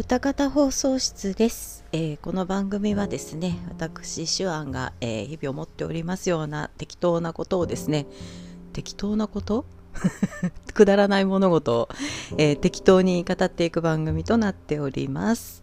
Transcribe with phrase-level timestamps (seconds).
[0.00, 8.06] 歌方放送室です、えーこの番組はですね私手腕が、えー日々思っておりますような適当なことをですね
[8.72, 9.66] 適当なこと？
[10.72, 11.88] くだらない物事を、
[12.38, 15.62] えー適当に語っていく番組となっております、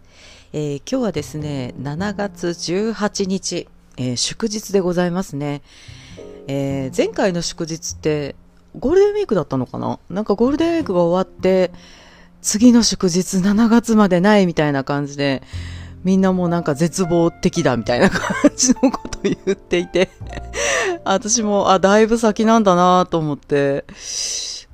[0.52, 3.66] え今日はですね7月18日、
[3.96, 5.62] え祝日でございますね、
[6.46, 8.36] え前回の祝日って
[8.78, 9.98] ゴールデンウィークだったのかな？
[10.08, 11.72] なんかゴールデンウィークが終わって
[12.42, 15.42] 次の祝日7月までないみたいな感じで、
[16.04, 18.20] みんなもうなんか絶望的だみたいな感
[18.56, 20.10] じのことを言っていて、
[21.04, 23.84] 私も、あ、だいぶ先なんだなと思って、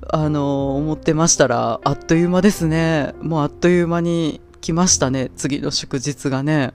[0.07, 3.13] あの、思ってましたら、あっという間ですね。
[3.21, 6.73] もうあっという間に来ましたね、次の祝日がね。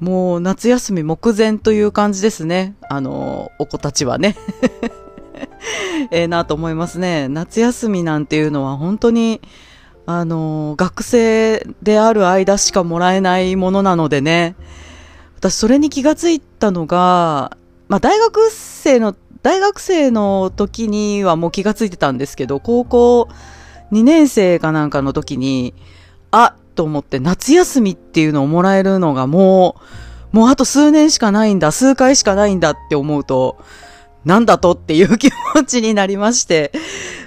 [0.00, 2.76] もう夏休み目前という感じですね。
[2.88, 4.36] あの、お子たちはね。
[6.10, 7.28] ええなと思いますね。
[7.28, 9.40] 夏休みなんていうのは本当に、
[10.06, 14.56] あの、学生である間しかもらえないものなのでね。
[15.36, 17.56] 私それに気がついたのが、
[17.88, 23.28] まあ大学生の、大学生の時にはもう気がついてたんですけど、高校
[23.92, 25.74] 2年生かなんかの時に、
[26.30, 29.76] あと思って夏休みっていうのをもらえるのがも
[30.32, 33.58] う、もうあと数年しかないんだ、数回しかないんだって思うと、
[34.28, 36.70] なんだとっていう気持ちになりまして、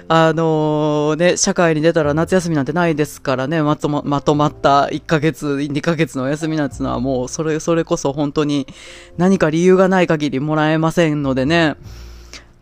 [0.06, 8.68] あのね、社会に出たら夏休みなんてないですからね、まとままとまった1ヶ月、2ヶ月のお休みなんてのはもう、それ、それこそ本当に
[9.16, 11.74] 何か理由がない限りもらえませんのでね、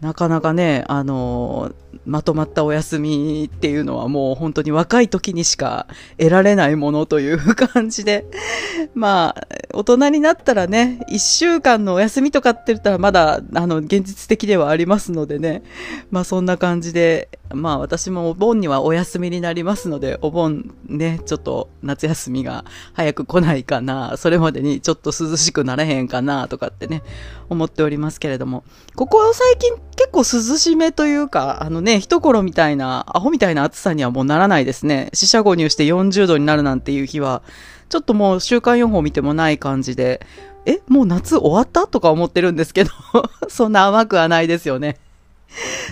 [0.01, 1.73] なかなかね、あの
[2.07, 5.87] まとまったお休みっていうのはもう本当に若い時にしか
[6.19, 8.25] 得られないものという感じで、
[8.95, 15.63] まあ、大人になったらね、一週間のお休みとかって言ったらまだ、あの、現実的ではありますのでね、
[16.11, 22.65] まあそんな感じで、まあ私もお盆にはお休みになりますので、お盆ね、ちょっと夏休みが
[22.95, 27.03] 早く来ないかな、それまでにちょっと涼しくなれへんかな、とかってね、
[27.51, 28.65] 思っておりますけれども、
[28.95, 35.11] ここ最近結構涼しめというか、あのね、一頃みたいな、アホみたいな暑さにはもうならないですね。
[35.13, 37.43] 四捨五入して40度になるなんていう日は、
[37.91, 40.27] ちょっともう週間予報見てもない感じで、
[40.65, 42.91] え、もう夏終わったとか思ってるんですけど、
[43.51, 44.99] そんな甘くはないですよね。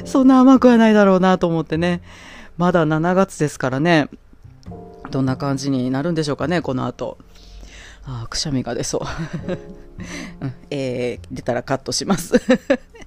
[0.07, 2.01] そんな甘くはないだろうなと思ってね。
[2.57, 4.09] まだ7月ですからね。
[5.11, 7.19] どんな感じになるんでしょうかね、この後。
[8.07, 9.03] あくしゃみが出そう。
[10.41, 12.41] うんえー出たらカットします。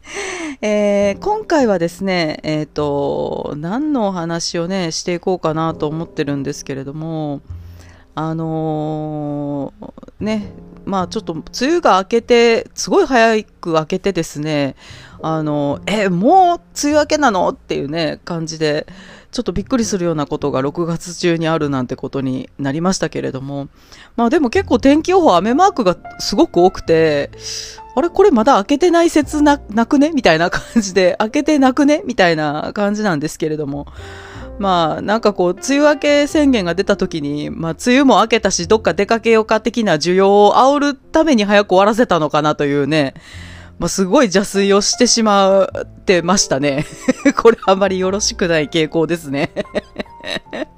[0.61, 7.41] えー今回はですね、えっ、と、何のお話をね、していこうかなと思ってるんですけれども、
[8.15, 10.51] あのーね、
[10.85, 14.75] まあちょっと梅雨が明けて、すごい早く明けてですね、
[15.21, 17.49] あのえ、もう梅雨明けなの？
[17.49, 18.87] っていうね、感じで、
[19.31, 23.69] ちょっとびっくりするようなことが6月中にあるなんてことになりましたけれども、
[24.15, 27.31] まあでも結構天気予報雨マークがすごく多くて、
[27.95, 30.11] あれこれまだ開けてない説な、なくね？
[30.13, 32.03] みたいな感じで、 開けてなくね？
[32.05, 33.87] みたいな感じなんですけれども、
[34.59, 43.15] まあ、なんかこう、梅雨明け宣言が出た時に、まあ、梅雨も明けたし、どっか出かけようか的な需要を煽るために早く終わらせたのかなというね、
[43.81, 46.85] まあ、すごい邪推をしてしまってましたね。
[47.35, 49.49] これあまりよろしくない傾向ですね。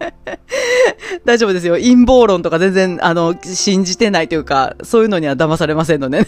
[1.25, 1.73] 大丈夫ですよ。
[1.73, 6.27] 陰謀論とか全然、あの、信じてないというか、そういうのには騙されませんのでね。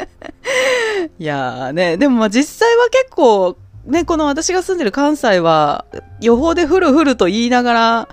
[1.18, 3.56] いやーね、でもまあ実際は結構、
[3.86, 5.86] ね、この私が住んでる関西は、
[6.20, 8.08] 予報で降る降ると言いながら、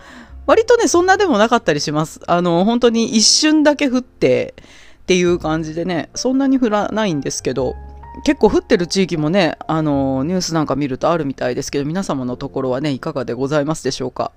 [0.45, 2.21] 割とね、そんなでもなかったりします。
[2.25, 4.53] あの、本当に一瞬だけ降って、
[5.03, 7.75] っていう感じでね、そんなに降らないんですけど、
[8.23, 14.31] 結構降ってる地域もね、あの、ニュースなんか見るとあるみたいですけど、皆様のところはね、いかがでございますでしょうか。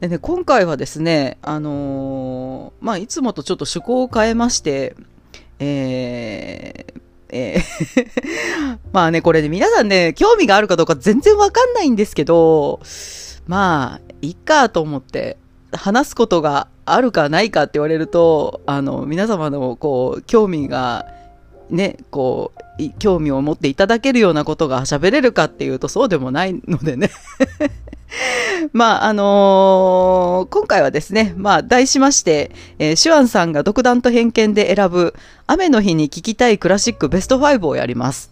[0.00, 4.94] でね、今回はですね、あのまあ、いつもとちょっと趣向を変えまして、
[5.58, 7.00] えー
[7.30, 12.80] えー まあね、これね、皆さんね、興味があるかどうか全然わかんないんですけど、
[13.48, 15.38] まあ、いっかと思って、
[15.72, 21.06] 話すことがあるかないかって言われると、あの、皆様の、こう、興味が、
[21.70, 22.62] ね、こう、
[22.98, 27.10] 興味を持っていただけるようなことが喋れるかっていうとそうでもないのでね。
[28.72, 35.14] まあ、あのー今回はですね、まあ、題しまして、えーシュアンさんが独断と偏見で選ぶ、
[35.46, 38.30] 雨の日に聴きたいクラシックベスト5をやります。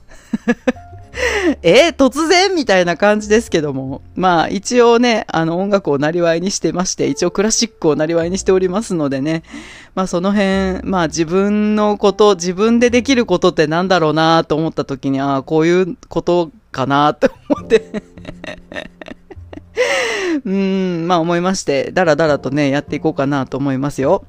[1.62, 4.02] えー突然みたいな感じですけども。
[4.14, 9.42] まあ、一応ね、あの、音楽をなりわいにしてまして、一応クラシックをなりわいにしておりますのでね。
[9.94, 18.02] まあ、その辺、まあ、自分のこと、自分でできることってなんだろうなと思った時に、ああ、こういうことかなと 思って。
[20.44, 24.24] うん、まあ思いまして、だらだらとね、やっていこうかなと思いますよ。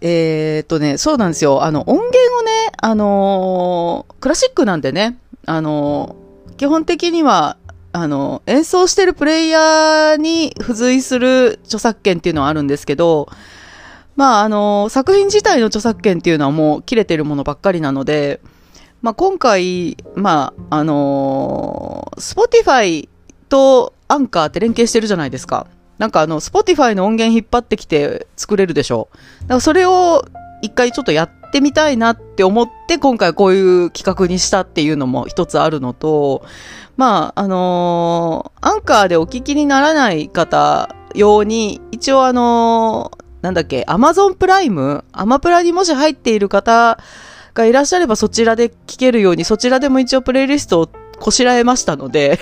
[0.00, 1.64] えー、っとね、そうなんですよ。
[1.64, 2.50] あの、音源をね、
[2.80, 7.56] あのー、クラシックなんでね、あのー、基本的には、
[7.92, 13.28] あの、演奏してるプレイヤーに付随する著作権っていうのはあるんですけど、
[14.14, 18.40] まあ、あの、作品自体の著作権っていうのはもう切れてるものばっかりなので、
[19.00, 23.08] まあ、今回、まあ、あのー、Spotify
[23.48, 25.66] とアンカーって連携してるじゃないですか。
[25.98, 29.08] なんかあの、Spotify の音源引っ張ってきて作れるでしょ。
[29.42, 30.24] だからそれを
[30.62, 36.44] 一回ちょっとやってみたいなって思って今回こういう企画にしたっていうのも一つあるのと、
[36.96, 46.98] まあ、あのー、アンカーでお聞きにならない方用に、一応あのー、なんだっけ、アマゾンプライムアマプラにもし入っている方
[47.54, 50.88] がいらっしゃればそちらで聞けるように、そちらでも一応プレイリストを
[51.20, 52.38] こしらえましたので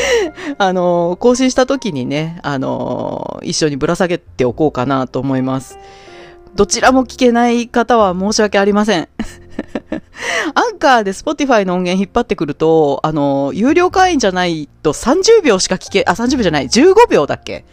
[0.58, 5.78] あの、更新した時にね、あの、一緒にぶら下げておこうかなと思います。
[6.54, 9.08] どちらも聞けない方は申し訳ありません。
[10.54, 17.64] アンカーで Spotify の音源引っ張ってくると、あの、有料会員じゃないと30秒しか聞け、あ、30秒じゃない、15秒だっけ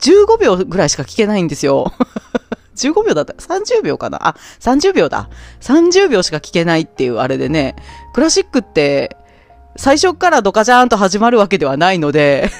[0.00, 1.92] ?15 秒ぐらいしか聞けないんですよ。
[2.76, 4.28] 15秒だった ?30 秒かな？
[4.28, 5.28] あ、30秒だ。
[5.60, 7.76] 30秒しか聞けないっていうあれでね、
[8.14, 9.16] クラシックって
[9.80, 12.50] 最初からドカジャーンと始まるわけではないので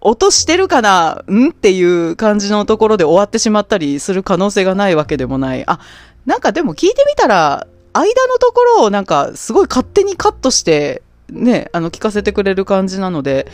[0.00, 5.64] 音してるかなんっていう感じのところで終わってしまったりする可能性がないわけでもない。
[5.68, 5.78] あ、
[6.24, 13.46] なんかでも聞いてみたら、間のところをなんかすごい勝手にカットして、ね、あの聞かせてくれる感じなので、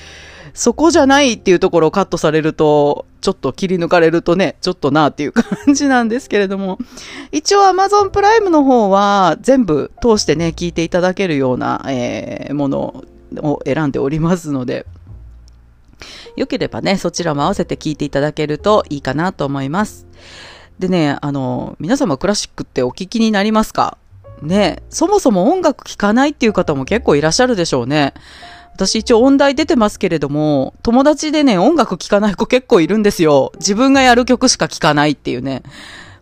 [0.55, 6.79] そこじゃないっていうところをカットされると、ちょっと切り抜かれるとね、ちょっとなっていう感じなんですけれども、
[7.33, 13.05] 一応 Amazon プライムの方は全部通してね、聞いていただけるような、えー、もの
[13.39, 14.87] を選んでおりますので、
[16.37, 20.07] よければね、そちらも合わせて聞いていただけるといいかなと思います。
[20.79, 23.97] でね、あの、皆様クラシックってお聞きになりますか？
[24.43, 28.15] ね、そもそも音楽聴かないっていう方も結構いらっしゃるでしょうね。
[28.75, 33.53] 私一応音大出てますけれども、友達でね、音楽聴かない子結構いるんですよ。
[33.57, 35.63] 自分がやる曲しか聴かないっていうね。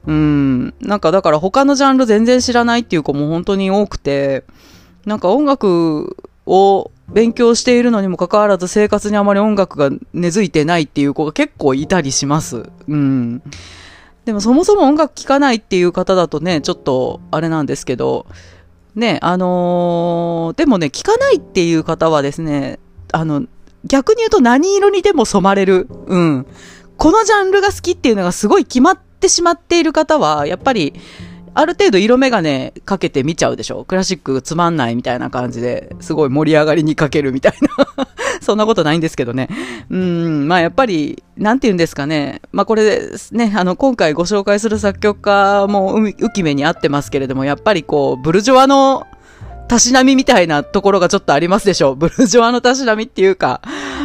[0.06, 0.74] うん。
[0.80, 4.44] なんかだから他のジャンル全然知らないっていう子も本当に多くて、
[5.06, 12.64] なんか音楽を勉強しているのにもかかわらず生活にあまり音楽が根付いてないっていう子が結構いたりします。
[12.86, 13.42] うん。
[14.26, 18.26] でもそもそも音楽聴かないっていう方だとね、ちょっとあれなんですけど、
[18.94, 22.78] ね、あのー、でもね、聞かないっていう方はですね、
[23.12, 23.44] あの、
[23.84, 25.88] 逆に言うと何色にでも染まれる。
[26.06, 26.46] うん。
[26.96, 30.94] このジャンルが好きっていうのがすごい決まってしまっている方は、やっぱり、
[31.54, 37.52] ある程度色眼鏡かけて見ちゃうでしょクラシックつまんないみたいな感じですごい盛り上がりにかけるみたい
[37.96, 38.08] な
[38.44, 39.48] そんなことないんですけどね。
[39.90, 42.42] うん、まあやっぱり、なんて言うんですかね。
[42.52, 49.06] まあこれね、あの、今回ご紹介する作曲家も浮き目にあってますけれども、やっぱりこう、ブルジョワの
[49.72, 51.96] たしなみみたいなところがちょっとありますでしょう。
[51.96, 53.62] ブルジョワのたしなみっていうか、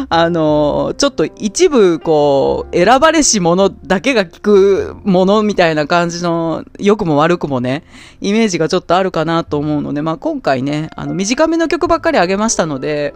[0.07, 7.83] あの、ちょっと一部、こう、選ばれし者だけが聞くものみたいな感じの、良くも悪くもね、
[8.21, 13.13] イメージがちょっとあるかなと思うので、まあ今回ね、あの、短めの曲ばっかりあげましたので、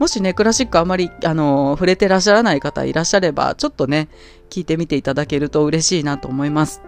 [0.00, 4.08] もしね、クラシックあまり、あの、触れてらっしゃらない方いらっしゃれば、ちょっとね、
[4.48, 6.80] 聞いてみていただけると嬉しいなと思います。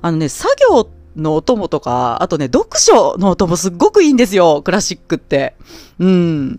[0.00, 5.54] あのね、作業の音もとか、あとね、読書の音もすっごくいいんですよ、クラシックって。
[5.98, 6.58] うん。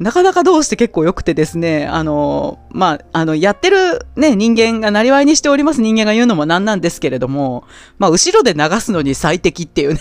[0.00, 7.62] なかなかどうして結構良くてですね、あの、まあ、あの、やってるね、人間がなりわいにしております人間が言うのもなんなんですけれども、
[8.00, 10.00] まあ、後ろで流すのに最適っていうね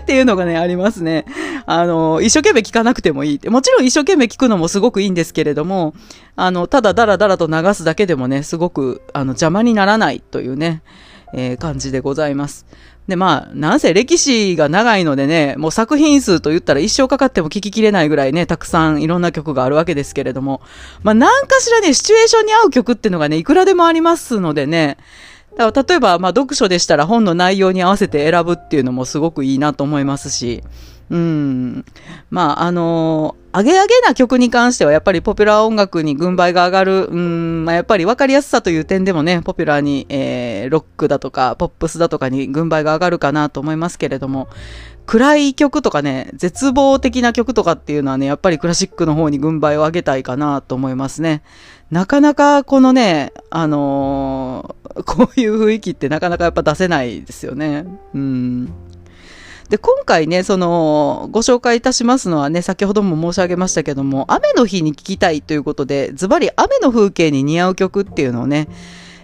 [0.00, 1.24] っていうのがね、ありますね。
[1.66, 3.48] あの、一生懸命聞かなくてもいい。
[3.48, 5.94] もちろん一生懸命聞くのもすごくいいんですけれども、
[6.36, 10.82] あの、ただだらだらと流すだけでもね、すごく、あの、邪魔にならないというね、
[11.34, 12.66] えー、感じでございます。
[13.08, 20.62] で、まあ、なんせ歴史が長いのでね、もう作品数と言ったら一生かかっても聞ききれないぐらいね、たくさんいろんな曲があるわけですけれども、
[21.02, 24.98] まあ、なんかしらね、シチュエーションに合う曲っていうのがね、いくらでもありますのでね、
[25.56, 30.62] だから例えば、まあ、読書でしたら本の内容に合わせて選ぶっていうのもすごくいいなと思いますし、
[31.12, 31.84] うん。
[32.30, 44.48] まあ、あのー、アゲアゲな曲に関してはやっぱりポピュラー音楽に軍配が上がる、うん、まあ、やっぱり分かりやすさという点でもね、ポピュラーに、えー、ロックだとか、ポップスだとかに軍配が上がるかなと思いますけれども、
[45.04, 51.42] 暗い曲とかね、絶望的な曲とかっていうのはね、やっぱりクラシックの方に軍配を上げたいかなと思いますね。
[51.92, 57.84] なかなかこのね、あのー、 こういう雰囲気ってなかなかやっぱ出せないですよね。
[58.14, 58.66] うん。
[59.68, 68.68] で、今回ね、その、ご紹介いたしますのはね、先ほども申し上げましたけども、雨の日に聴きたいということで、ズバリ雨の風景に似合う曲っていうのをね、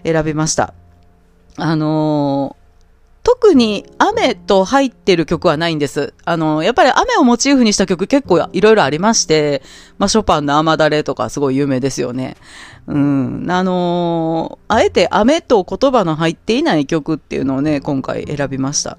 [0.05, 0.75] 選びました。
[1.57, 2.58] あの
[3.31, 6.15] 特に雨と入ってる曲はないんです。
[6.25, 9.61] あの、やっぱり雨をモチーフにした曲結構いろいろありまして、
[9.99, 12.39] まあ、ショパンの雨だれとかすごい有名ですよね。
[12.87, 13.47] うん。
[13.51, 18.97] あのー、あえて雨と言葉の入っていない曲っていうのをね、今回選びました。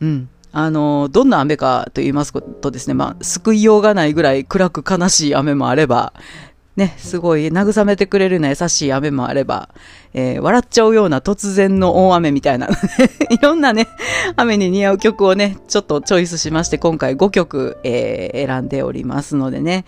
[0.00, 0.28] うん。
[0.52, 6.12] あの、どんな雨かと言いますとですね、まあ、救いようがないぐらい暗く悲しい雨もあれば、
[6.76, 9.70] ね、すごい慰めてくれるような優しい雨もあれば、
[10.12, 12.68] えー、笑っちゃうような突然の大雨みたいな、
[13.30, 13.88] いろんなね、
[14.36, 19.86] 雨に似合う曲をね、ちょっとチョイスしまして、今回5曲、えー、選んでおりますのでね、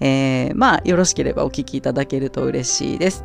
[0.00, 3.24] えー、まあ、よろしければお聴きいただけると嬉しいです。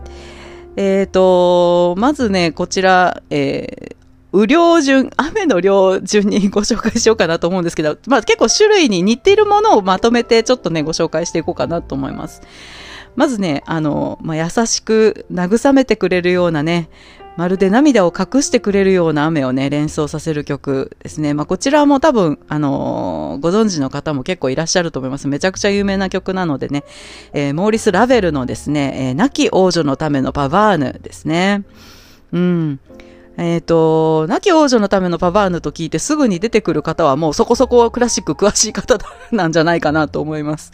[0.77, 3.95] えっ、ー、と、まずね、こちら、えー、
[4.33, 12.41] 雨量順、雨の量順にご紹介しようかなと思うんですけど、まあ結構種類に似ているものをまとめてちょっとね、ご紹介していこうかなと思います。
[13.15, 16.89] まずね、あの、まあ、優しく慰めてくれるようなね、
[17.37, 21.33] まるで涙を隠してくれるような雨をね、連想させる曲ですね。
[21.33, 25.27] まあ、こちらも多分、あのー、ご存知の方も結構いらっしゃると思います。
[25.27, 26.83] めちゃくちゃ有名な曲なのでね、
[27.33, 31.63] えー、モーリス・ラベルのですね、えー、亡き王女のためのパバーヌですね。
[32.33, 32.79] うん。
[33.37, 38.97] えっ、と、亡き王女のためのパバーヌと聞いてすぐに出てくる方はもうそこそこクラシック詳しい方
[39.31, 40.71] なんじゃないかなと思います。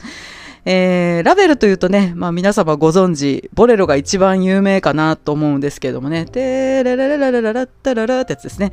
[0.66, 8.72] えー、ラベルというとね、まあ皆様ご存知、ボレロが一番有名かなと思うんですけどもね、てーラララララララッタララってやつですね。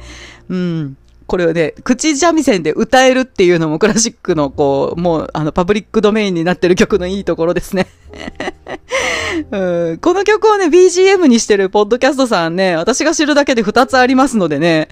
[0.49, 0.97] うん。
[1.26, 7.87] これをね、口三味線で歌えるっていうのもクラシックのこう、もうあのパブリックドメインになってる曲のいいところですね。
[9.50, 14.88] うん、この曲をね、BGM にしてるポッドキャストさんね、私が知るだけで2つありますのでね、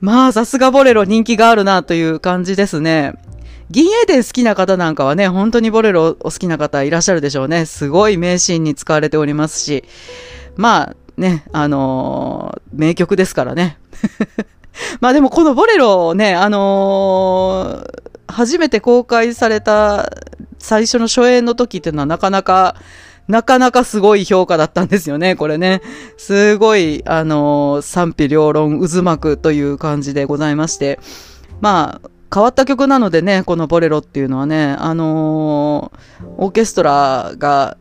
[0.00, 3.14] まあさすがボレロ人気があるなという感じですね。
[3.70, 7.66] 銀英伝好きな方なんかはね、本当にボレロお好きな方いらっしゃるでしょうね。
[7.66, 9.84] すごい名シーンに使われておりますし、
[10.56, 13.78] まあね、あのー、名曲ですからね。
[15.00, 20.12] まあでもこのボレロをね、あのー、初めて公開された
[20.58, 22.76] 最初の初演の時っていうのはなかなか、
[23.26, 25.82] なかなかすごい評価だったんですよね、これね。
[26.16, 31.00] すごい、あのー、賛否両論渦巻くという感じでございまして。
[31.60, 37.78] まあ、変わった曲なのでね、このボレロっていうのはね、あのー、オーケストラが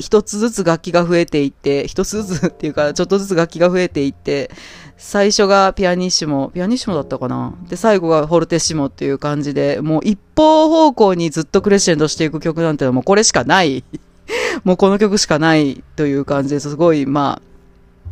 [0.00, 4.50] 一つずつ楽器が増えていって、一つずつっていうか、ちょっとずつ楽器が増えていって、
[4.96, 7.54] 最初がピアニッシモ、ピアニッシモだったかな？
[7.68, 13.84] で、最後がフォルテッシモっていう感じで、もう一方方向にずっとクレッシェンドしていく曲なんてのはもうこれしかない。
[14.64, 17.40] もうこの曲しかないという感じですごい、ま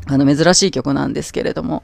[0.06, 1.82] あ、あの、珍しい曲なんですけれども。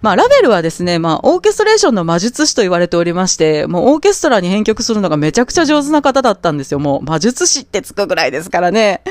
[0.00, 6.78] まあ、ラベルはですね、まあ、オーケストレーションの魔術師と言われておりまして、もうオーケストラに編曲するのがめちゃくちゃ上手な方だったんですよ。
[6.78, 9.02] もう魔術師ってつくぐらいですからね。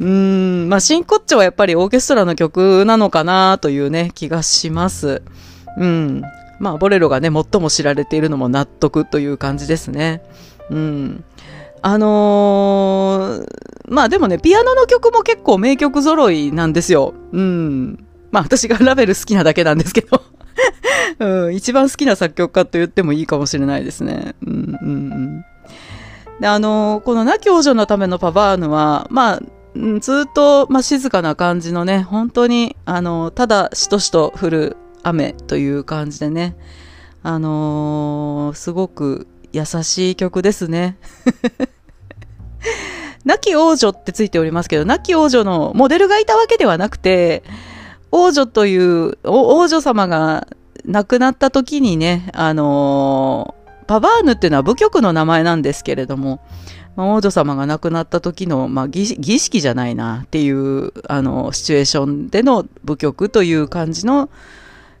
[0.00, 5.22] うん、まあ、真骨頂はやっぱりオーケストラの曲なのかなというね、気がします。
[5.78, 6.22] うん。
[6.58, 10.22] まあ、ボレロがね、最も知られているのも納得という感じですね。
[10.68, 11.24] うん。
[11.82, 13.46] あのー、
[13.88, 17.12] まあでもね、ピアノの曲も結構名曲揃いなんですよ。
[17.32, 18.06] うん。
[18.34, 20.20] まあ私がラベル好きなだけなんですけど
[21.20, 24.34] うん、一番好きな作曲家と言ってもいいかもしれないですね。
[24.44, 25.44] うんうんうん。
[26.40, 29.40] で、あの、この亡き王女のためのパバーヌは、まあ、
[30.00, 36.56] ずっと、まあ、静かな感じのね、本当に、あの、ただしとしと降る雨という感じでね、
[37.22, 40.98] あのー、すごく優しい曲ですね。
[43.24, 47.44] 亡き王女ってついておりますけど、亡き王女のモデルがいたわけではなくて、
[48.16, 50.46] 王女という、王女様が
[50.84, 56.40] 亡くなった時にね、あのー、パバーヌっていうのは部局の名前なんですけれども、
[56.94, 64.30] まあ、王女様が亡くなった時の、まあ、儀式じゃないなっていう、あの、シチュエーションでの部局という感じの、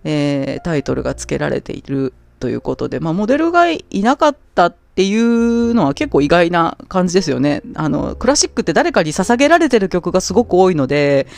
[0.02, 7.62] えー、タイトルが付けられているということで、まあ、モデルがいなかったっていうのは結構意外な感じですよね。
[7.76, 11.28] あの、クラシックって誰かに捧げられてる曲がすごく多いので、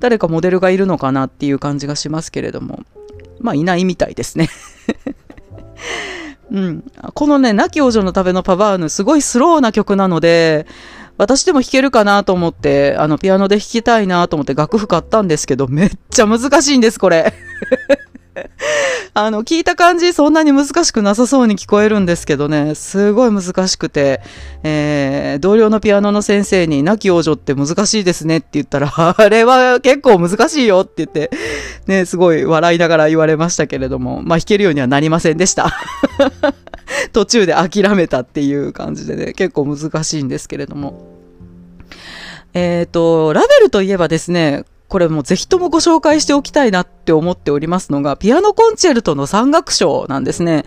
[0.00, 2.80] 誰かモデルがいるのかなっていう感じがしますけれども、
[3.40, 4.48] まあいないみたいですね。
[6.50, 6.84] うん。
[7.14, 10.66] このね、亡き王女のためのパバーヌ、すごいスローな曲なので、
[11.18, 17.34] 私でも弾けるかなと思って、あの、ピアノで弾きたいなと思って楽譜買ったんですけど、めっちゃ難しいんです、これ。
[19.14, 24.20] あの、聞いた感じそんなに難しくなさそうに聞こえるんですけどね、すごい難しくて、
[24.62, 31.30] えー、同僚のピアノの先生に、亡き王女って難しいですねって言ったら、 あれは結構難しいよって言って、
[31.86, 35.72] ね、すごい笑いながら言われましたけれども、まあ弾けるようにはなりませんでした。
[37.12, 41.18] 途中で諦めたっていう感じでね、結構難しいんですけれども。
[42.54, 50.64] えっ、ー、と、ラベルといえばですね、これもぜひともご紹介しておきたいなって思っておりますのが、ピアノコンチェルトの三楽章なんですね。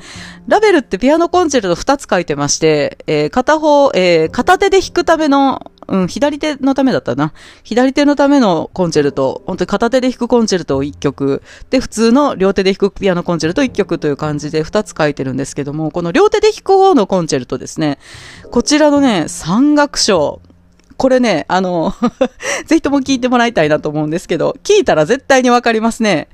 [0.48, 7.34] ラベルってピアノコンチェルト2つ書いてまして、えー、片方、えー、片手で弾くための、うん、左手のためだったな。
[7.63, 17.98] 左手のためのコンチェルト、本当に片手で弾くコンチェルトを1曲、で、普通の両手で弾くピアノコンチェルト1曲という感じで2つ書いてるんですけども、この両手で弾く方のコンチェルトですね。
[18.51, 20.42] こちらのね、三楽章。
[21.01, 21.96] これね、あの
[22.67, 26.27] ぜひとも聞いてもらいたいなと思うんですけど、聞いたら絶対にわかりますね。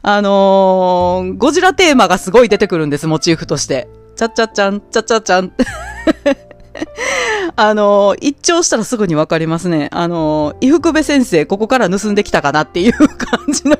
[0.00, 3.88] あのー、ゴジラテーマがすごい出てくるんです、モチーフとして。
[4.14, 5.52] ちゃっちゃっちゃん、ちゃっちゃっちゃん。
[7.56, 9.88] あのー、一聴したらすぐにわかりますね。
[9.90, 13.08] あのー、伊福部先生、ここから盗んできたかなっていう感
[13.52, 13.76] じの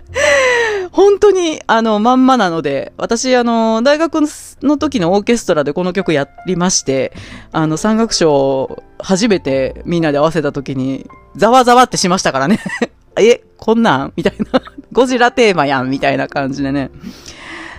[0.90, 4.20] 本当に、あの、まんまなので、私、あの、大学
[4.62, 7.12] の時のオーケストラでこの曲やりまして、
[7.52, 11.06] あの、三楽章、初めてみんなで合わせた時に、
[11.36, 12.60] ざわざわってしましたからね。
[13.18, 14.12] え、こんなん？
[14.16, 14.62] みたいな。
[14.92, 16.90] ゴジラテーマやんみたいな感じでね。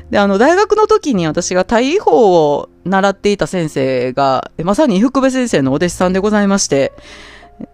[0.10, 6.92] で、あの、大学の時に私が対位法を習っていた先生が、まさに福部先生のお弟子さんでございまして、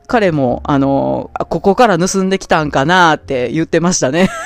[0.08, 4.30] 彼も、あの、ここから盗んできたんかなって言ってましたね。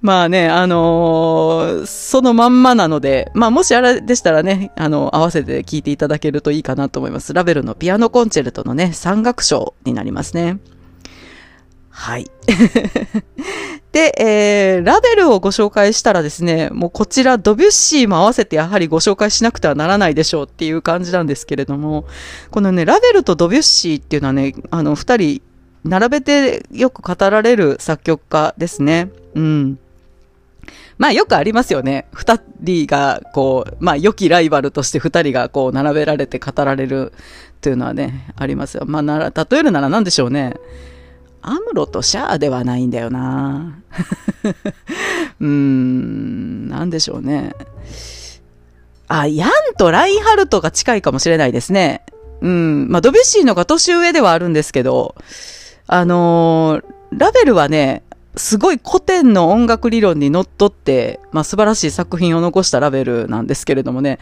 [0.00, 7.34] まあね、あのー、そのまんまなので、まあもしあれでしたらね、あの、合わせて聴いていただけるといいかなと思います。
[7.34, 10.58] ラベルのピアノコンチェルトのね、三楽章になりますね。
[11.96, 12.30] はい。
[13.90, 22.04] で、えー、ラベルをご紹介したらですね、もうこちらドビュッシーも合わせてやはりご紹介しなくてはならないでしょうっていう感じなんですけれども、
[22.50, 25.40] このね、ラベルとドビュッシーっていうのはね、あの、二人
[25.84, 29.10] 並べてよく語られる作曲家ですね。
[29.34, 29.78] うん。
[30.98, 32.08] まあよくありますよね。
[32.12, 37.14] 二人がこう、まあ良きライバルとして二人がこう並べられて語られる
[37.62, 38.84] というのはね、ありますよ。
[38.86, 40.56] まあなら、例えるなら何でしょうね。
[41.46, 43.78] アムロとシャアではないんだよな
[45.40, 47.54] うーん、なんでしょうね。
[49.06, 52.02] あ、ヤンとラインハルトが近いかもしれないですね。
[52.40, 52.88] うん。
[52.90, 55.14] まあ、ドビュッシーのが年上ではあるんですけど、
[55.86, 58.02] あのー、ラベルはね、
[58.36, 64.18] すごい古典の音楽理論にのっとって、まあ素晴らしい作品を残したラベルなんですけれどもね。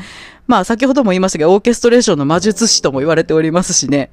[0.46, 4.10] まあ先ほども言いましたけど、オーケストレーションの魔術師とも言われておりますしね。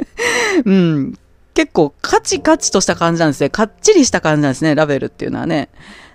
[0.66, 1.14] うん。
[1.54, 3.50] 結構カチカチとした感じなんですね。
[3.50, 5.68] かっちりした感じなんですね、ラベルっていうのはね。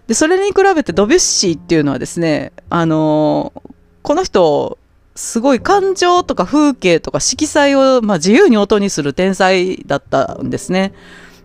[0.07, 3.71] で、それに比べてドビュッシーっていうのはですね、あのー、
[4.03, 4.77] この人、
[5.15, 10.93] すごい感情とか風景とか色彩を、まあ、自由に音にする天才だったんですね。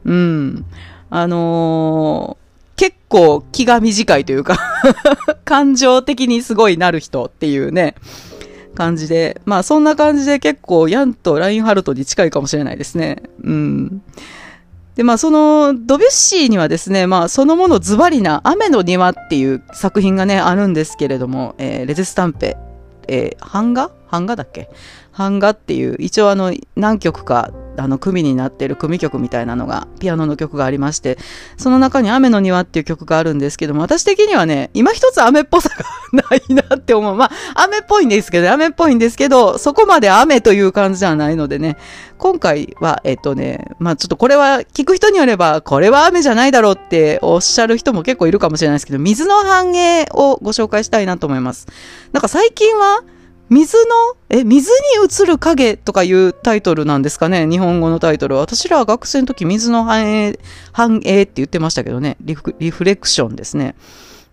[0.04, 0.64] うん。
[1.08, 4.58] あのー、結構気が短いというか
[5.44, 7.94] 感情的にすごいなる人っていうね。
[8.74, 13.22] 感じで、まあそんな感じで結構ヤンとラインハルトに近いかもしれないですね。
[13.42, 14.02] うん。
[14.94, 22.56] で、まあそのドビュッシーにはですね、まあそのものズバリな雨の庭っていう作品がね、あるんですけれども、えー、レゼスタンペ、
[23.08, 24.68] えー、版画版画だっけ？
[25.16, 27.50] 版画っていう、一応あの何曲か
[27.80, 31.18] あの組になってる組曲みたいなのがピアノの曲がありまして
[31.56, 37.16] その中に「雨の庭」っていう曲があるんですけども私的にはね今一つ雨っぽさがないなって思う。
[37.16, 37.30] まあ
[37.64, 41.76] 雨っぽいんですけど雨っぽいんですけどそこまで雨という感じではないのでね。
[42.18, 51.66] 今回はえっとねまあちょっとこれは聞く人によればこれは雨じゃないだろうっておっしゃる人も結構いるかもしれないですけど水の反映をご紹介したいなと思います。
[52.12, 53.00] なんか最近は
[53.50, 57.46] 水の、え、水に映る影とかいうタイトルなんですかね？
[57.46, 58.42] 日本語のタイトルは。
[58.42, 60.38] 私らは学生の時水の反映、
[60.72, 62.16] 反映って言ってましたけどね。
[62.20, 63.74] リフリフレクションですね。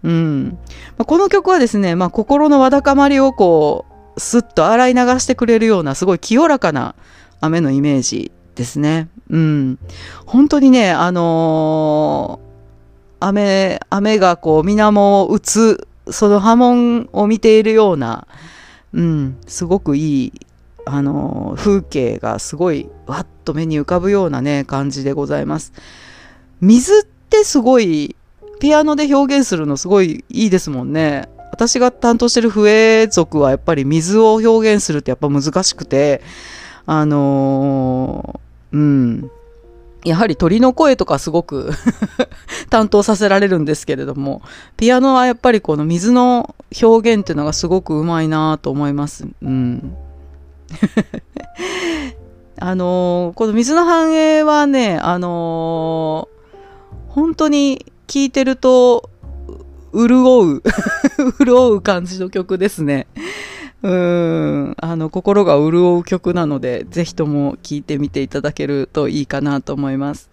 [0.04, 0.58] うん。
[0.98, 6.94] まあ、この曲はですね、まあ、心のわだかまりをこう、スッと洗い流してくれるような、すごい清らかな
[7.42, 9.10] 雨のイメージですね。
[9.32, 9.80] うん。
[10.28, 18.28] 本当にね、あのー、雨、雨がこう、水面を打つ、その波紋を見ているような、
[18.94, 20.34] うん、すごくいい、
[20.86, 25.74] あの風景がすごいわっと目に浮かぶようなね、感じでございます。
[26.62, 28.16] 水ってすごい、
[28.60, 31.30] ピアノで表現するのすごいいいですもんね。
[31.52, 36.22] 私が担当してる笛族はやっぱり水を表現するってやっぱ難しくて、
[36.86, 39.32] あのー、うん。
[40.08, 41.72] やはり鳥の声とかすごく
[42.70, 44.42] 担当させられるんですけれども、
[44.78, 49.28] ピアノはやっぱりこの水の表現っていうのがすごくうまいなと思います。
[49.42, 49.96] うん。
[52.60, 59.10] あのー、この水の繁栄はね、あのー、本当に聴いてると、
[59.94, 60.64] 潤う
[61.44, 63.08] 潤 う感じの曲ですね。
[63.84, 70.30] うん、あの、心が潤う曲なので、ぜひとも聴いてみていただけるといいかなと思います。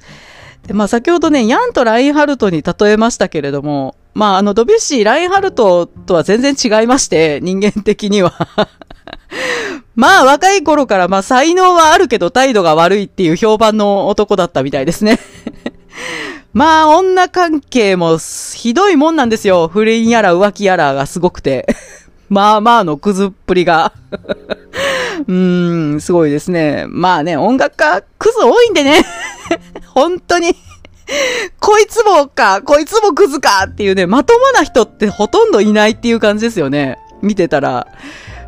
[0.66, 8.32] で、まあ先ほどね、ヤンとラインハルトに例えましたけれども、まああの、ドビュッシー、ラインハルトとは全然違いまして、人間的には
[9.94, 15.18] まあ若い頃からまあ才能はあるけど態度が悪いっていう評判の男だったみたいですね
[16.52, 18.18] まあ女関係も
[18.54, 19.66] ひどいもんなんですよ。
[19.66, 21.66] 不倫やら浮気やらがすごくて
[22.28, 23.92] まあまあのクズっぷりが
[25.26, 26.86] うーん、すごいですね。
[26.88, 29.04] まあね、音楽家、クズ多いんでね。
[29.94, 30.54] 本当に
[31.60, 36.98] こいつもか、こいつもクズかっていうね、まともな人ってほとんどいないっていう感じですよね。
[37.22, 37.88] 見てたら。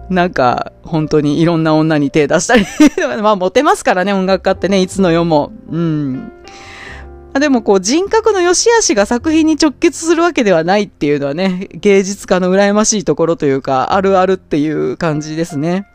[0.08, 2.64] なんか、本当にいろんな女に手出したり
[3.20, 5.52] まあ、モテますからね、音楽家ってね、いつの世も。
[5.70, 6.32] うん。
[7.40, 15.86] でもこう人格の良し悪しが作品に直結するわけではないっていうのはね、芸術家の羨ましいところというか、あるあるっていう感じですね。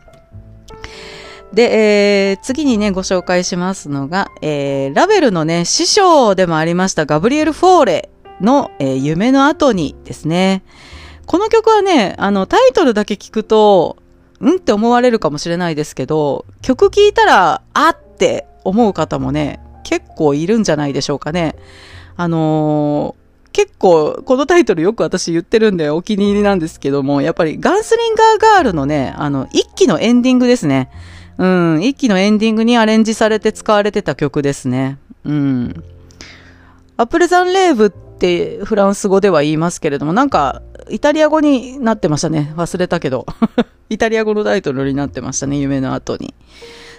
[1.54, 10.64] で、えー、次にね、ご紹介しますのが、えー、ラベルのね、師匠でもありましたガブリエル・フォーレの、えー、夢の後にですね。
[11.26, 13.98] この曲はね、あの、タイトルだけ聞くと、
[14.40, 21.56] うんって思われるかもしれないですけど、曲聴いたら、あって思う方もね、結構いるんじゃないでしょうかね。
[22.18, 30.90] あのー、結構、このタイトルよく私言ってるんでお気に入りなんですけども、やっぱりガンスリンガーガールのね、あの、一期のエンディングですね。
[31.38, 34.98] うん、一期のエンディングにアレンジされて使われてた曲ですね。
[35.26, 35.84] うん。
[36.98, 42.54] アプレザンレーブってフランス語では言いますけれども、なんか、イタリア語になってましたね。
[42.56, 43.26] 忘れたけど。
[43.90, 46.34] イタリア語のタイトルになってましたね、夢の後に。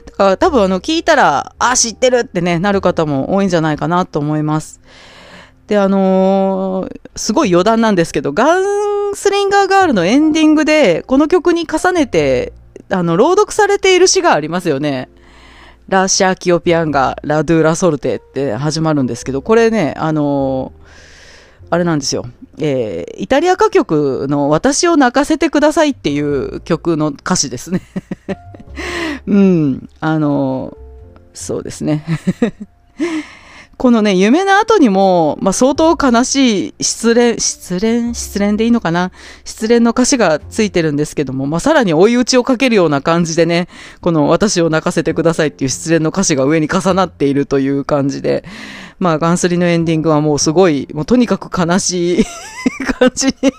[0.06, 4.80] だから多分あの聞いたら、あ、知ってるってね、なる方も多いんじゃないかなと思います。
[5.66, 12.52] で、あのー、すごい余談なんですけど、ガンスリンガーガールのエンディングで、この曲に重ねて、
[12.90, 15.08] あの、朗読されている詩がありますよね。
[15.88, 20.82] ラ・シャーキオピアンガ、ラ・ドゥ・ラ・ソルテって始まるんですけど、これね、あのー、
[21.72, 22.26] あれなんですよ。
[22.58, 27.80] えー、イタリア歌曲の私を泣かせてくださいっていう曲の歌詞ですね
[29.26, 30.76] うん、あの、
[31.32, 32.04] そうですね。
[33.82, 39.10] このね、夢の後にも、まあ、相当悲しい失恋、失恋、失恋でいいのかな？
[39.44, 43.66] 失恋の歌詞がついてるんですけども、まあ、さらに追い打ちをかけるような感じでね、
[44.00, 48.44] この私を泣かせてくださいっていう失恋の歌詞が上に重なっているという感じで、
[49.00, 52.24] まあ、ガンスリのエンディングはもうすごい、もうとにかく悲しい
[53.00, 53.52] 感じに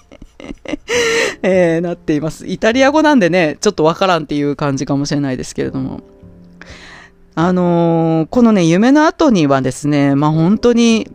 [1.41, 2.47] えー、なっています。
[2.47, 6.12] イタリア語なんでね、ちょっとわからんっていう感じかもしれないですけれども。
[7.35, 11.09] あのー、このね、夢の後にはですね、まあ本当に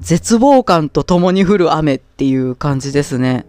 [0.00, 3.46] 絶望感と共に降る雨っていう感じですね。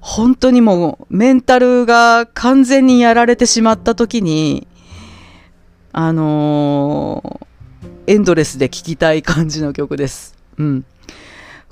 [0.00, 4.68] 本当にもうメンタルが完全にやられてしまった時に、
[5.92, 10.36] あのー、エンドレスで聴きたい感じの曲です。
[10.56, 10.84] うん。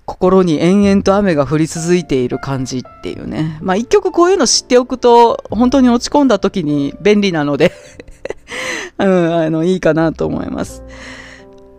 [0.06, 3.58] 心に延々と雨が降り続いている感じっていうね。
[3.60, 7.72] まあ一曲こういうの知っておくと、本当に落ち込んだ時に便利なので
[8.98, 10.82] うん、あの、いいかなと思います。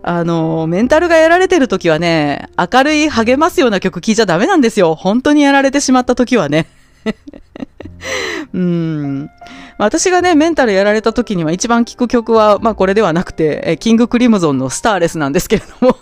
[0.02, 4.96] あの、メンタルがやられてる時はね、明るい励ますような曲聴いちゃダメなんですよ。
[4.96, 6.68] 本当にやられてしまった時はね。
[8.54, 9.30] うん。
[9.78, 15.96] 私がね、メンタルやられた時には一番聴く曲は、まあこれではなくて、えキングクリムゾンのスターレスなんですけれども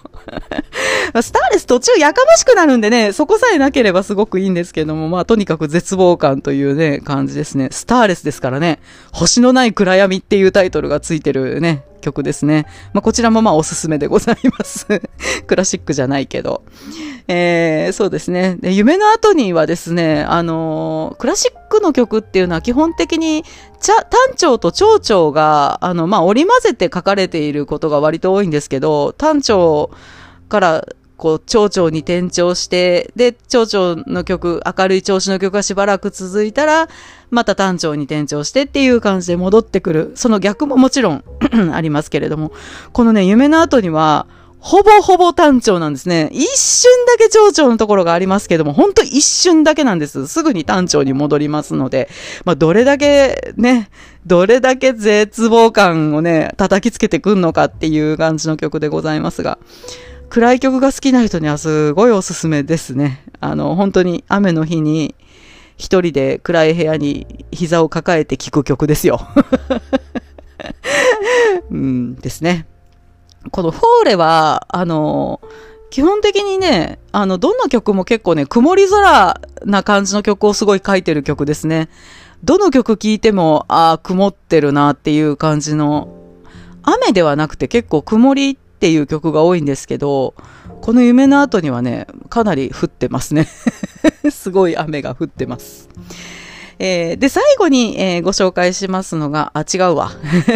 [1.22, 7.70] スターレス途中やかましくなるんでね、そこさえなければすごくいいんですけども、まあとにかく絶望感というね、感じですね。
[7.72, 8.80] スターレスですからね、
[9.12, 12.66] 星のない暗闇っていうタイトルがついてるね、曲ですね。
[12.94, 14.88] まあ、こちらもまあおすすめでございます
[15.48, 16.64] クラシックじゃないけど。
[17.30, 18.56] えー、そうですね。
[18.60, 23.44] で夢の後にはですね、あのー、クラシックシックの曲っていうのは基本的に、
[23.82, 29.92] 単調と長調が、あの、まあ、織り交ぜて書かれていることが割と多いんですけど、単調
[30.50, 30.86] から
[31.18, 36.88] こう、蝶々に転調して、で、蝶々の曲、明るい調子の曲がしばらく続いたら、
[37.32, 40.12] また単調に転調してっていう感じで戻ってくる。
[40.16, 41.24] その逆ももちろん
[41.74, 42.52] ありますけれども、
[42.94, 44.28] このね、夢の後には、
[44.60, 46.30] ほぼほぼ単調なんですね。
[46.32, 50.28] 一瞬だけ長調のところがありますけども、ほんと一瞬だけなんです。
[50.28, 52.10] すぐに単調に戻りますので、
[52.44, 53.90] まあ、どれだけね、
[54.26, 59.60] どれだけ絶望感をね、叩きつけてくんのかっていう感じの曲でございますが、
[60.30, 63.24] 暗い曲が好きな人にはすごいおすすめですね。
[63.40, 65.16] あの、本当に雨の日に
[65.78, 69.22] 一人で暗い部屋に膝を抱えて聴く曲ですよ。
[71.72, 72.66] うんですね。
[73.52, 75.42] このフォーレは、あの、
[75.90, 81.90] 基本的にね、あの、どんな曲も結構ね、曇り空な感じの曲をすごい書いてる曲ですね。
[82.44, 86.10] どの曲聴いても、ああ、曇ってるなっていう感じの、
[86.84, 90.36] 雨ではなくて結構曇りっていう曲が多いんですけど、
[90.82, 93.48] この夢の後にはね、かなり降ってますね。
[94.32, 95.90] すごい雨が降ってます。
[96.80, 100.12] えー、で、最後に、えー、ご紹介しますのが、あ、違うわ。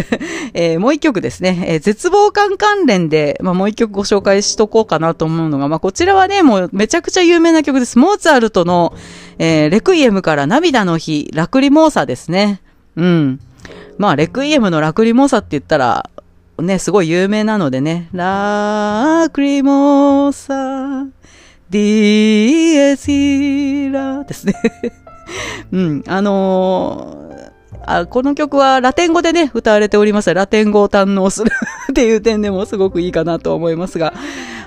[0.53, 1.63] えー、もう一曲ですね。
[1.67, 7.97] え絶望感関連で、まあ、もう一曲ご紹介しとこうかなと思うのが、まあ、こちらはね、もうめちゃくちゃ有名な曲です。
[7.97, 8.93] モーツァルトの、
[9.39, 12.61] えレクイエムから涙の日、ラクリモーサですね。
[12.95, 13.39] うん。
[13.97, 16.09] まあ、レクイエムのラクリモーサって言ったら、
[16.59, 21.07] ね、すごい有名なのでね、ラクリモーサ、
[21.69, 24.53] ディエシラですね。
[25.71, 27.51] うん、あのー、
[27.85, 30.33] あこの曲はラテン語でね、歌われております。
[30.33, 31.51] ラテン語を堪能する
[31.91, 34.13] っていう点でもすごくいいかなと思いますが、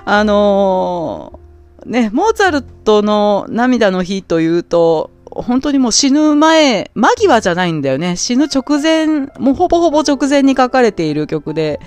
[0.05, 8.15] あのー、ね、モーツァルトの涙の日というと、本当にもう死ぬ前、間際じゃないんだよね。
[8.15, 11.79] 死ぬ直前、もうほぼほぼ直前に書かれている曲で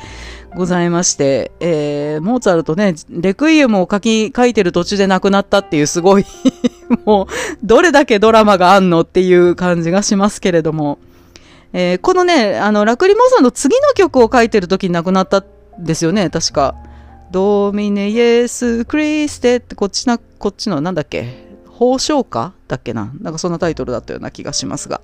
[0.54, 6.26] ございまして、えー、モーツァルトね、レクイエムを書き、書いてる途中で亡くなったっていうすごい
[7.05, 7.27] もう、
[7.62, 10.98] どれだけドラマがあんのっていう感じがしますけれども、
[11.72, 15.44] えー、このね、あの、ラクリモーさんの次の曲を書いてる時に亡くなったん
[15.79, 16.74] ですよね、確か。
[17.31, 21.46] ドーミネイエスクリステってこっちな、こっちのなんだっけ？
[21.66, 23.12] 宝生歌だっけな？
[23.20, 25.03] なんかそんなタイトルだったような気がしますが。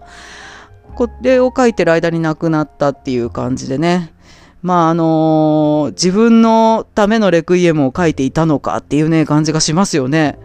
[0.95, 4.15] これを書いてる間に亡くなったっていう感じでね。
[4.63, 10.39] まああのー、自分のためのレクイエムを書いていたのかっていうね、感じがしますよね。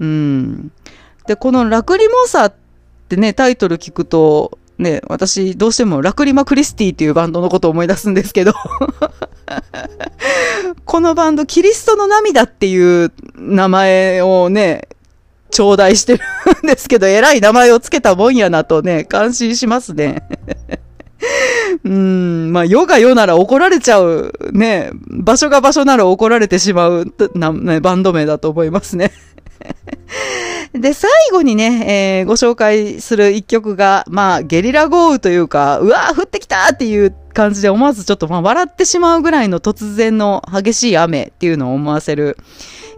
[0.00, 0.72] うん。
[1.26, 2.54] で、このラクリモーサっ
[3.08, 8.54] てね、タイトル聞くと、ね、私どうしてもラクリマ・クリスティっていうバンドのことを思い出すんですけど
[10.84, 14.88] このバンド、キリストの涙っていう名前をね、
[15.50, 16.22] 頂戴してる
[16.62, 20.22] んですけど、偉い名前をつけたもんやなとね、感心しますね。
[21.84, 29.12] うん、まあ、世が世なら怒られちゃう、ね、場所が場所なら怒られてしまうな、ね、バンド名だと思いますね。
[30.72, 42.36] で、最後にね、えー、ご紹介する一曲が、まあ、ゲリラ豪雨というか、うわー降ってきたっていう感じで思わずちょっとまあ笑ってしまうぐらいの突然の激しい雨っていうのを思わせる、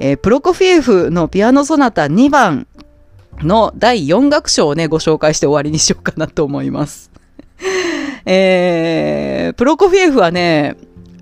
[0.01, 2.67] えー、プロコフィエフのピアノソナタ2番
[3.43, 7.11] の第4楽章をね、ご紹介して終わりにしようかなと思います。
[8.25, 10.77] えー、プロコフィエフはね、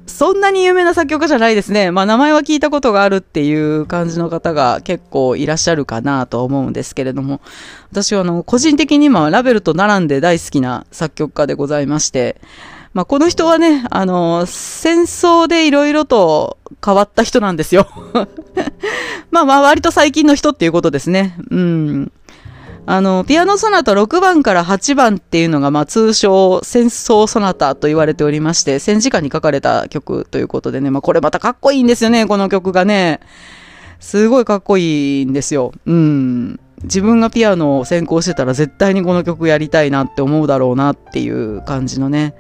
[0.09, 1.91] そんなに有名な作曲家じゃないですね。
[1.91, 7.41] まあ名前は聞いたことがあるっていう感じの方が結構いらっしゃるかなと思うんですけれども、
[7.91, 12.41] 私はあの、個人的に今ラベルと並んで大好きな作曲家でございまして、
[12.95, 17.87] まあ、この人はね、あの、戦争でいろいろと変わった人なんですよ。
[19.31, 21.37] まあまあ、割と最近の人っていうことですね。
[21.51, 22.13] うん。
[22.91, 33.21] あの、ピアノソナタ6番から8番っていうのが、まあ通称戦争ソナタと言われておりまして、戦時下に書かれた曲ということでね、まあこれまたかっこいいんですよね、この曲がね。
[34.01, 35.73] すごいかっこいいんですよ。
[35.85, 36.59] うん。
[36.83, 42.35] 自分がピアノを専攻してたら絶対にこの曲やりたいなって思うだろうなっていう感じのね。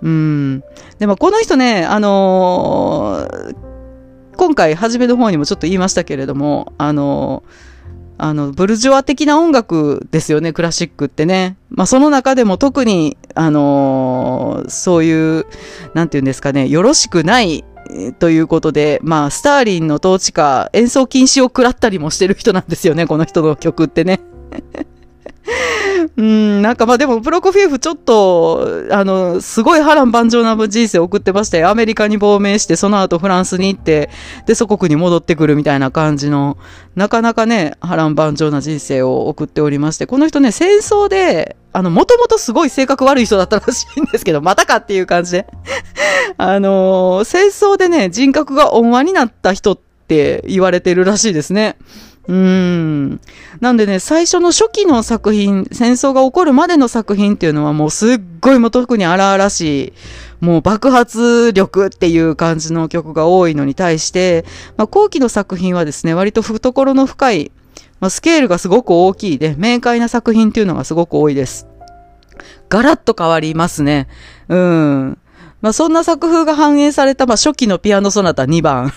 [0.00, 0.62] うん。
[0.98, 3.56] でもこの人ね、あのー、
[4.38, 7.73] 今回初めの方にもちょっと言いましたけれども、あのー、
[8.16, 11.56] あの、ブルジョア的な音楽ですよね、クラシックってね。
[11.70, 15.46] まあ、その中でも特に、あのー、そういう、
[15.94, 17.64] なんていうんですかね、よろしくない
[18.18, 24.20] ということで、まあ、スターリンの統治下、演奏禁止を食らったりもしてる人なんですよね、この人の曲ってね。
[26.16, 31.68] うん、なんかまあでも、プロコフィエフちょっと、あの、すごい波乱万丈な人生を送ってましたよ。
[31.68, 34.10] アメリカに亡命して、その後フランスに行って、
[34.46, 36.56] で、祖国に戻ってくるみたいな感じの、
[36.96, 45.46] なかなかね、波乱万丈な人生を送っておりまして、この人ね、戦争で、あの、もともとすごい性格悪い人だったらしいんですけど、またかっていう感じで。
[46.38, 49.78] あのー、戦争でね、人格が温和になった人っ
[50.08, 51.76] て言われてるらしいですね。
[52.26, 53.20] うん。
[53.60, 59.92] なんでね、最初の初期の作品、戦争が起こるまでの作品っていうのはもうすっごいもう特に荒々しい、
[60.40, 64.44] もう爆発力っていう感じの曲が多いのに対して、
[64.76, 67.52] まあ、後期の作品はですね、割と懐の深い、
[68.00, 71.66] まあ、スケールがすごく大きいで、明快な作品っていうのがすごく多いです。
[72.70, 74.08] ガラッと変わりますね。
[74.48, 75.18] うん。
[75.64, 78.92] まあ、そんな作風が反映された、まあ、初期のピアノソナタ2番、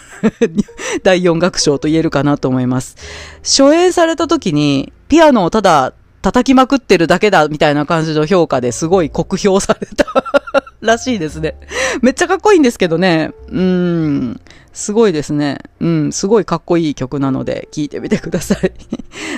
[1.01, 2.97] 第4楽章と言えるかなと思います。
[3.41, 10.07] 初演された時に、ピアノをただ叩きまくってるだけだみたいな感じの評価ですごい酷評された
[10.81, 11.55] らしいですね。
[12.01, 13.31] めっちゃかっこいいんですけどね。
[13.47, 14.41] うん。
[14.73, 15.59] すごいですね。
[15.79, 18.73] うん、すごいかっこいい曲なので、聴いてみてください。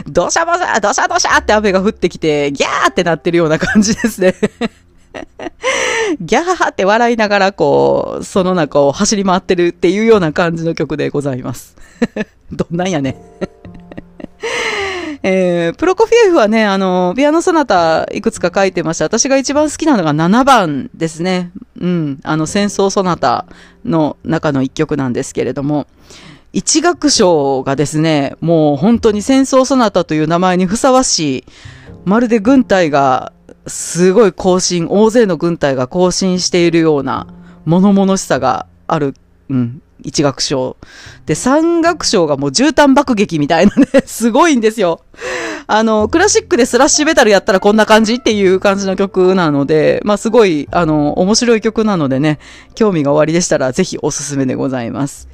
[0.08, 4.34] どしゃぼしゃ、どしゃどしゃって雨が降ってきて、ギャーってなってるような感じですね。
[6.20, 11.76] ギャーって笑いながら、こう、その中を走り回ってるっていうような感じの曲でございます。
[12.52, 13.22] どんなんやね。
[15.22, 19.06] えー、プロコフィエフはね、あの、ピアノソナタいくつか書いてました。
[19.06, 21.52] 私が一番好きなのが7番ですね。
[21.80, 22.20] うん。
[22.24, 23.46] あの、戦争ソナタ
[23.84, 25.88] の中の一曲なんですけれども、
[26.54, 31.46] 一楽章がですね、もう本当に戦争ソナタという名前にふさわしい、
[32.06, 33.34] まるで軍隊が
[33.70, 37.28] すごい行進、大勢の軍隊が行進しているような
[37.66, 39.14] 物々しさがある、
[39.50, 40.78] うん、一楽章。
[41.26, 45.02] で、三楽章がもう絨毯爆撃みたいなね、 すごいんですよ。
[45.68, 52.40] あの、クラシックでスラッシュメタルやったらこんな感じっていう感じの曲なので、まあすごい、あの、面白い曲なのでね、
[52.76, 55.30] 興味がおありでしたらぜひおすすめでございます。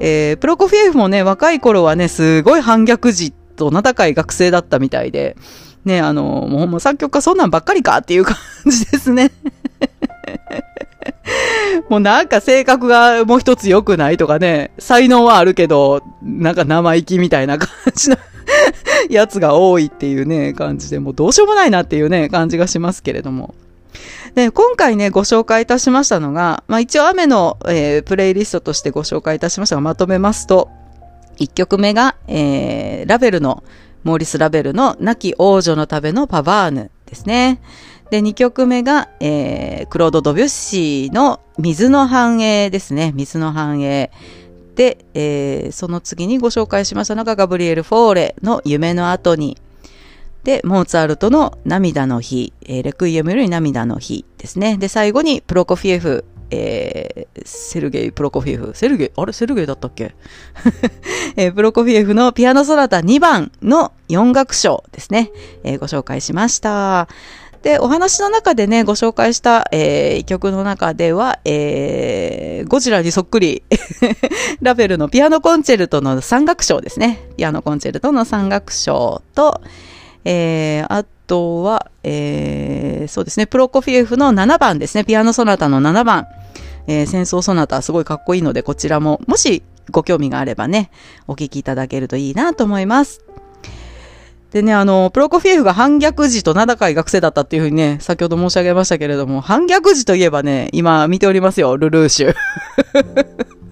[0.00, 5.36] えー、プロコフィエフもね、若い頃はね、すごい反逆児と名高い学生だったみたいで、
[5.88, 9.32] ね、あの、もうほんま作曲家そんなんばっかりかっていう感じですね。
[11.88, 18.16] もうなんか性格がもう一つ良くないとかね、才能はあるけど、なんか生意気みたいな感じの
[19.10, 23.54] やつが多いっていうね、感じで、もうどうしようもないなっていうね、感じがしますけれども。
[24.34, 30.68] で、今回ね、ご紹介いたしましたのが、まあ一応雨の、えープレイリストとしてご紹介いたしましたが、まとめますと、
[31.38, 33.62] 1曲目が、えーラベルの、
[34.04, 37.60] モーリス・ラベルの亡き王女のためのパバーヌですね。
[38.10, 43.12] で、2曲目が、えークロード・ドビュッシーの水の反映ですね。
[43.14, 44.10] 水の反映。
[44.76, 49.58] で、えーその次にご紹介しましたのがガブリエル・フォーレの夢の後に。
[50.44, 54.78] で、モーツァルトの涙の日、えーレクイエムより涙の日ですね。
[54.78, 58.72] で、最後にプロコフィエフ、えーセルゲイ・プロコフィエフ。
[58.74, 59.32] セルゲイ、あれ？
[59.32, 60.14] セルゲイだったっけ？
[61.36, 65.30] えープロコフィエフのピアノソナタ2番の4楽章ですね、
[65.64, 67.08] えーご紹介しました。
[67.62, 73.62] で、お話の中でね、ご紹介した、えー曲の中では、えーゴジラにそっくり、
[74.62, 77.28] ラベルのピアノコンチェルトの3楽章ですね。
[77.36, 79.60] ピアノコンチェルトの3楽章と、
[80.24, 86.26] えーあとは、えーそうですね、プロコフィエフの7番ですね、ピアノソナタの7番。
[86.88, 90.90] えー戦争ソナタすごいかっこいいので、こちらも、もしご興味があればね、
[91.28, 93.22] お聞きいただけるといいなと思います。
[94.50, 102.34] でね、あの、プロコフィエフが反逆児と名高い学生だったっていうふうにね、先ほど申し上げましたけれども、反逆児といえばね、今見ておりますよ、ルルーシュ。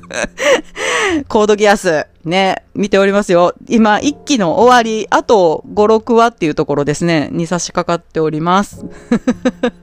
[1.28, 2.06] コードギアス。
[2.26, 3.54] ね、見ておりますよ。
[3.68, 8.84] 今、一期の終わり、あと5、6話っていうところですね、に差し掛かっております。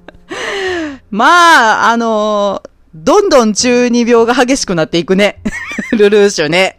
[1.09, 2.61] まあ、あの
[2.93, 5.41] どんどん中二病が激しくなっていくね。
[5.97, 6.77] ルルーシュね。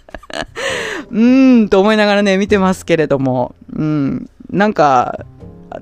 [1.10, 5.20] うーん、と思いながらね、見てますけれども、うん、なんか、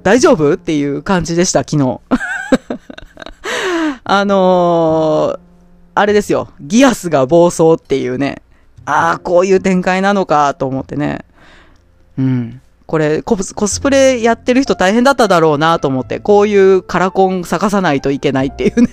[0.03, 2.01] 大丈夫っていう感じでした、昨日。
[4.05, 5.53] あのー
[5.95, 8.41] あれですよ、ギアスが暴走っていうね、
[8.85, 11.25] ああ、こういう展開なのかと思ってね。
[12.19, 12.61] うん。
[12.87, 18.89] これコス、コスプレやってる人大変だっただろうなと思って、こういうカラコン咲かさないといけないっていうね。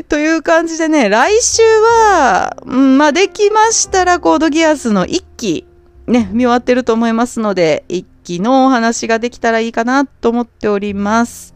[0.08, 5.66] という感じでね、来週は、うん、まあ、できましたらコードギアスの一期、
[6.06, 11.54] ね、見終わってると思いますので、一期のお話ができたらいいかなと思っております。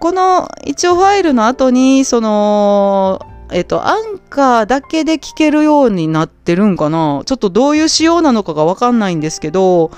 [0.00, 3.20] この一応ファイルの後に、その、
[3.52, 7.22] えっと、アンカーだけで聞けるようになってるんかな？
[7.24, 9.90] ちょっとどういう仕様なのかがわかんないんですけど、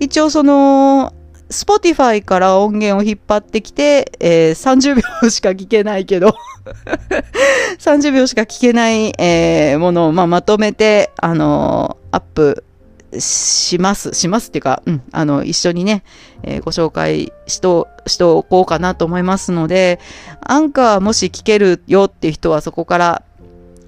[0.00, 1.12] 一応その、
[1.50, 6.34] Spotify から音源を引っ張ってきて、えー30秒しか聞けないけど、
[7.78, 12.64] 30秒しか聞けない、えーものを、まあ、まとめて、あのーアップ
[13.18, 14.14] します。
[14.14, 16.02] しますっていうか、うん、あの、一緒にね、
[16.42, 20.00] えーご紹介しと、しておこうかなと思いますので、
[20.40, 23.22] アンカーもし聞けるよっていう人はそこから、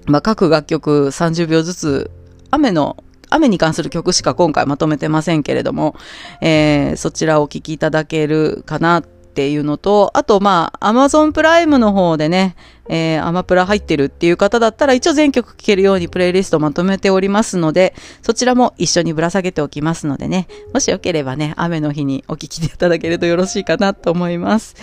[0.05, 2.11] まあ、各楽曲30秒ずつ
[2.49, 5.95] 雨の雨に関する曲しか今回まとめてませんけれども、
[6.41, 12.55] えー、そちらをお聴きいただけるかなっていうのと、あとまあ、Amazon プライムの方でね、
[12.93, 24.75] えー、アマプラ入ってるっていう方だったら一応全曲聴けるようにプレイリストまとめておりますので、そちらも一緒にぶら下げておきますのでね、もしよければね、雨の日にお聴きいただけるとよろしいかなと思います。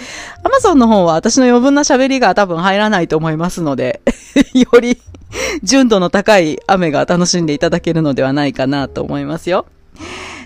[0.42, 4.00] Amazon の方は私の余分な喋りが多分入らないと思いますので、
[4.54, 4.98] より
[5.62, 9.66] 純度の高い雨が楽しんでいただけるのではないかなと思いますよ。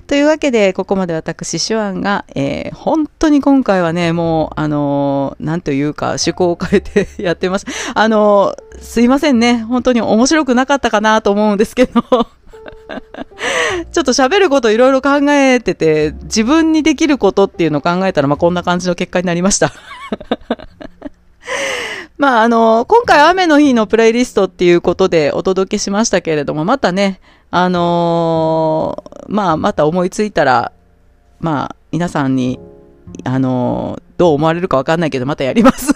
[0.07, 7.67] というわけで、ここまで私、手腕が、えー、本当に今回はね、もう、あのー、なんというか、趣向を変えてやってます。
[7.95, 9.63] あのー、すいませんね。
[9.63, 12.03] 本当に面白くなかったかなと思うんですけど。
[13.93, 19.73] ちょっと喋ることいろいろ考えてて、自分にできることっていうのを考えたら、まあ、こんな感じの結果になりました。
[22.19, 27.21] まあ、あの、今回雨の日のプレイリストっていうことでお届けしましたけれども、またね、
[27.55, 30.73] あのー、まあ、また思いついたら、
[31.39, 32.59] まあ、皆さんに、
[33.25, 35.93] あのー、どう思われるかわかんないけど、またやります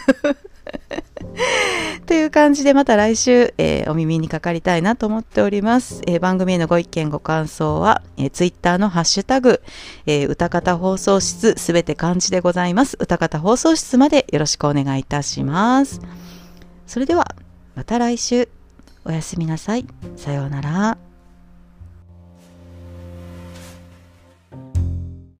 [2.04, 6.02] という感じでまた来週、えー、お耳にかかりたいなと思っております。
[6.06, 9.62] えー、番組へのご意見ご感想は、えー、ツイッターのハッシュタグ、
[10.04, 12.98] えー、歌方放送室すべて漢字でございます。
[13.00, 16.02] 歌方放送室までよろしくお願いいたします。
[16.86, 17.34] それでは
[17.74, 18.50] また来週
[19.06, 19.86] おやすみなさい。
[20.16, 21.05] さようなら。